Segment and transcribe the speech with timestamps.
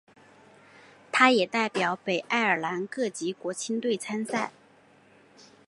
[1.11, 4.51] 他也代表北爱尔兰各级国青队参赛。